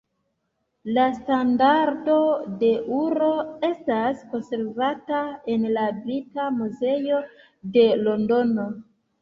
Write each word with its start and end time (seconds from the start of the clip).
La 0.93 1.03
Standardo 1.17 2.15
de 2.63 2.71
Ur 3.01 3.21
estas 3.69 4.23
konservata 4.33 5.21
en 5.57 5.69
la 5.77 5.87
Brita 6.01 6.49
Muzeo 6.59 7.21
de 7.79 7.89
Londono. 8.09 8.71